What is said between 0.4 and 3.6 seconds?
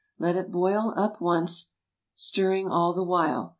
boil up once, stirring all the while.